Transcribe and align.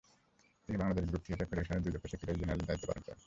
তিনি 0.63 0.77
Bangladesh 0.81 1.03
group 1.09 1.21
theatre 1.25 1.49
ফেডারেশনের 1.49 1.83
দুই 1.83 1.93
দফা 1.95 2.07
সেক্রেটারি 2.11 2.39
জেনারেলের 2.41 2.67
দায়িত্ব 2.69 2.85
পালন 2.89 3.03
করেন। 3.07 3.19